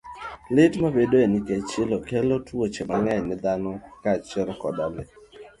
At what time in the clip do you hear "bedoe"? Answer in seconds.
0.95-1.25